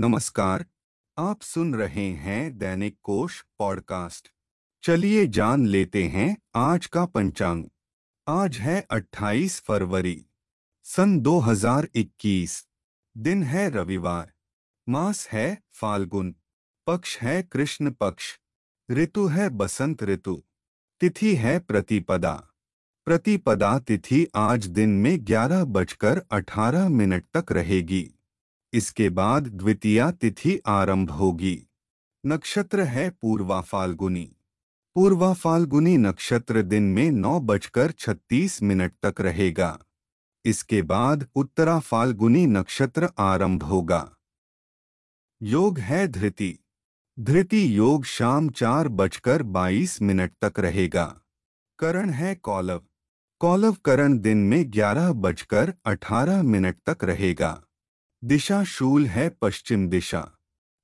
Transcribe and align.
नमस्कार, 0.00 0.66
आप 1.18 1.42
सुन 1.42 1.74
रहे 1.74 2.10
हैं 2.10 2.58
दैनिक 2.58 2.96
कोश 3.02 3.44
पॉडकास्ट। 3.58 4.28
चलिए 4.82 5.26
जान 5.26 5.66
लेते 5.66 6.04
हैं 6.04 6.36
आज 6.54 6.86
का 6.86 7.06
पंचांग। 7.06 7.64
आज 8.28 8.56
है 8.56 8.86
28 8.90 9.60
फरवरी, 9.60 10.26
सन 10.82 11.20
2021 11.20 12.68
दिन 13.16 13.42
है 13.42 13.70
रविवार, 13.70 14.32
मास 14.88 15.28
है 15.28 15.62
फाल्गुन, 15.72 16.36
पक्ष 16.86 17.18
है 17.18 17.42
कृष्ण 17.42 17.90
पक्ष, 17.90 18.38
ऋतु 18.90 19.26
है 19.26 19.48
बसंत 19.48 20.02
ऋतु, 20.02 20.44
तिथि 21.00 21.34
है 21.36 21.58
प्रतिपदा। 21.58 22.48
प्रतिपदा 23.04 23.78
तिथि 23.78 24.26
आज 24.34 24.66
दिन 24.66 24.90
में 24.90 25.18
ग्यारह 25.20 25.64
बजकर 25.64 26.22
अठारह 26.30 26.88
मिनट 26.88 27.24
तक 27.36 27.52
रहेगी। 27.52 28.14
इसके 28.72 29.08
बाद 29.08 29.48
द्वितीया 29.48 30.10
तिथि 30.10 30.60
आरंभ 30.66 31.10
होगी। 31.10 31.66
नक्षत्र 32.26 32.80
है 32.80 33.10
पूर्वा 33.10 33.60
फाल्गुनी 33.60 34.32
पूर्वा 34.94 35.32
फाल्गुनी 35.32 35.96
नक्षत्र 35.96 36.62
दिन 36.62 36.82
में 36.82 37.10
नौ 37.10 37.40
बजकर 37.40 37.90
छत्तीस 37.90 38.62
मिनट 38.62 38.92
तक 39.02 39.20
रहेगा। 39.20 39.78
इसके 40.44 40.82
बाद 40.82 41.26
उत्तरा 41.34 41.78
फाल्गुनी 41.78 42.46
नक्षत्र 42.46 43.08
आरंभ 43.18 43.62
होगा। 43.62 44.10
योग 45.42 45.78
है 45.78 46.08
धृति। 46.08 46.58
धृति 47.20 47.78
योग 47.78 48.04
शाम 48.04 48.48
चार 48.50 48.88
बजकर 48.88 49.42
बाईस 49.42 50.02
मिनट 50.02 50.32
तक 50.44 50.60
रहेगा। 50.60 51.20
करण 51.78 52.10
है 52.10 52.34
कौलव। 52.34 52.82
कौलव 53.40 53.72
करण 53.72 54.18
दिन 54.18 54.38
में 54.38 54.72
ग्यारह 54.72 55.12
बजकर 55.12 55.74
अठारह 55.84 56.42
मिनट 56.42 56.76
तक 56.88 57.04
रहेगा। 57.04 57.62
दिशा 58.24 58.64
शूल 58.64 59.06
है 59.06 59.28
पश्चिम 59.28 59.88
दिशा। 59.88 60.32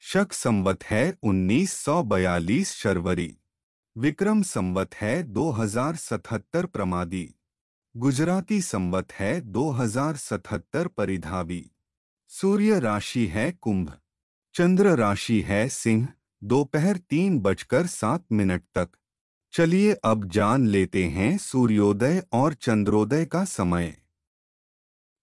शक 0.00 0.32
संवत 0.32 0.84
है 0.84 1.18
1942 1.22 2.72
शर्वरी। 2.72 3.36
विक्रम 3.98 4.42
संवत 4.42 4.94
है 4.94 5.22
2077 5.22 6.66
प्रमादी। 6.66 7.34
गुजराती 7.96 8.60
संवत 8.62 9.12
है 9.12 9.40
2077 9.40 10.86
परिधावी। 10.86 11.70
सूर्य 12.28 12.80
राशि 12.80 13.26
है 13.26 13.52
कुंभ। 13.52 13.92
चंद्र 14.54 14.96
राशि 14.96 15.40
है 15.40 15.68
सिंह। 15.68 16.08
दोपहर 16.44 16.96
तीन 16.96 17.40
बजकर 17.40 17.86
सात 17.86 18.24
मिनट 18.32 18.62
तक। 18.74 18.88
चलिए 19.52 19.92
अब 19.92 20.28
जान 20.28 20.66
लेते 20.66 21.04
हैं 21.04 21.38
सूर्योदय 21.38 22.22
और 22.32 22.54
चंद्रोदय 22.54 23.24
का 23.24 23.44
समय। 23.44 24.07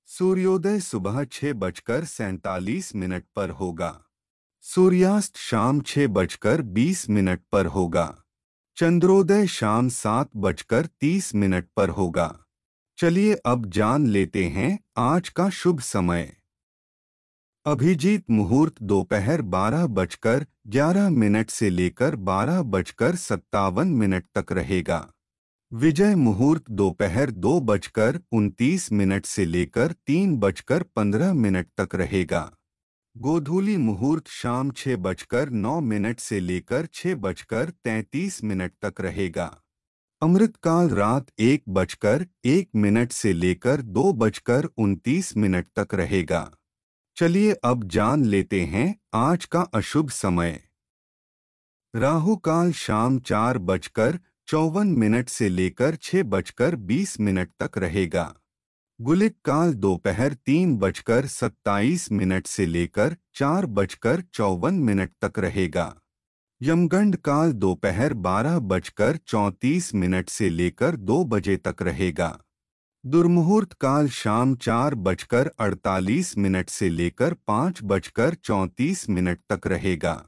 सूर्योदय 0.07 0.79
सुबह 0.79 1.23
छह 1.23 1.53
बजकर 1.53 2.05
सैतालीस 2.05 2.95
मिनट 2.95 3.23
पर 3.35 3.49
होगा। 3.49 4.05
सूर्यास्त 4.61 5.37
शाम 5.37 5.81
छह 5.81 6.07
बजकर 6.07 6.61
बीस 6.61 7.09
मिनट 7.09 7.41
पर 7.51 7.65
होगा। 7.65 8.23
चंद्रोदय 8.75 9.47
शाम 9.47 9.89
सात 9.89 10.29
बजकर 10.35 10.85
तीस 10.85 11.35
मिनट 11.35 11.67
पर 11.75 11.89
होगा। 11.89 12.39
चलिए 12.97 13.35
अब 13.35 13.65
जान 13.65 14.07
लेते 14.07 14.45
हैं 14.45 14.79
आज 14.97 15.29
का 15.29 15.49
शुभ 15.49 15.79
समय। 15.79 16.37
अभिजीत 17.65 18.25
मुहूर्त 18.31 18.81
दोपहर 18.81 19.41
बारह 19.41 19.87
बजकर 19.87 20.45
ग्यारह 20.67 21.09
मिनट 21.09 21.49
से 21.49 21.69
लेकर 21.69 22.15
बारह 22.15 22.61
बजकर 22.61 23.15
सत्तावन 23.15 23.87
मिनट 23.87 24.25
तक 24.35 24.51
रहेगा। 24.51 25.11
विजय 25.71 26.15
मुहूर्त 26.15 26.69
दोपहर 26.71 27.31
दो 27.35 27.59
बजकर 27.59 28.19
उनतीस 28.31 28.91
मिनट 28.91 29.25
से 29.25 29.45
लेकर 29.45 29.91
तीन 30.07 30.35
बजकर 30.37 30.83
पंद्रह 30.95 31.33
मिनट 31.33 31.67
तक 31.77 31.95
रहेगा। 31.95 32.39
गोधूली 33.15 33.75
मुहूर्त 33.77 34.27
शाम 34.27 34.69
छह 34.71 34.95
बजकर 34.97 35.49
नौ 35.49 35.79
मिनट 35.81 36.19
से 36.19 36.39
लेकर 36.39 36.85
छह 36.93 37.15
बजकर 37.15 37.69
तैंतीस 37.83 38.43
मिनट 38.43 38.71
तक 38.81 39.01
रहेगा। 39.01 39.45
अमृतकाल 40.21 40.89
रात 40.89 41.31
एक 41.39 41.63
बजकर 41.69 42.25
एक 42.45 42.69
मिनट 42.75 43.11
से 43.11 43.33
लेकर 43.33 43.81
दो 43.81 44.13
बजकर 44.13 44.69
उनतीस 44.77 45.35
मिनट 45.37 45.67
तक 45.79 45.95
रहेगा। 45.95 46.49
चलिए 47.17 47.53
अब 47.63 47.83
जान 47.87 48.23
लेते 48.25 48.61
हैं 48.65 48.87
आज 49.13 49.45
का 49.45 49.61
अशुभ 49.73 50.09
समय। 50.09 50.59
राहु 51.93 52.35
काल 52.35 52.71
शाम 52.71 53.19
चार 53.19 53.57
बजकर 53.57 54.19
चौवन 54.47 54.87
मिनट 54.87 55.29
से 55.29 55.49
लेकर 55.49 55.95
छह 55.95 56.23
बजकर 56.23 56.75
बीस 56.75 57.19
मिनट 57.19 57.49
तक 57.59 57.77
रहेगा। 57.77 58.33
गुलिक 59.01 59.35
काल 59.45 59.73
दोपहर 59.73 60.33
तीन 60.33 60.77
बजकर 60.77 61.25
सत्ताईस 61.25 62.11
मिनट 62.11 62.47
से 62.47 62.65
लेकर 62.65 63.15
चार 63.35 63.65
बजकर 63.65 64.21
चौवन 64.33 64.73
मिनट 64.73 65.11
तक 65.21 65.39
रहेगा। 65.39 66.01
यमगंड 66.61 67.15
काल 67.15 67.51
दोपहर 67.51 68.13
बारह 68.13 68.59
बजकर 68.59 69.17
चौंतीस 69.17 69.95
मिनट 69.95 70.29
से 70.29 70.49
लेकर 70.49 70.95
दो 70.95 71.23
बजे 71.25 71.57
तक 71.57 71.81
रहेगा। 71.81 72.39
दुर्मुहूर्त 73.05 73.73
काल 73.73 74.09
शाम 74.09 74.55
चार 74.55 74.95
बजकर 74.95 75.51
अड़तालीस 75.59 76.37
मिनट 76.37 76.69
से 76.69 76.89
लेकर 76.89 77.33
पाँच 77.47 77.79
बजकर 77.83 78.33
चौंतीस 78.33 79.09
मिनट 79.09 79.39
तक 79.49 79.67
रहेगा। 79.67 80.27